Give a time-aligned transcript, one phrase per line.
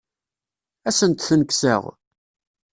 [0.87, 1.83] Ad asent-ten-kkseɣ?